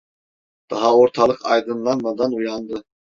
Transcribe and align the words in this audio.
Daha 0.71 0.97
ortalık 0.97 1.45
aydınlanmadan 1.45 2.31
uyandı. 2.31 2.83